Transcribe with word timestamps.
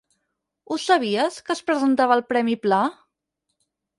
Ho 0.69 0.77
sabies, 0.83 1.37
que 1.49 1.55
es 1.57 1.61
presentava 1.69 2.17
al 2.19 2.25
premi 2.33 2.57
Pla? 2.65 2.79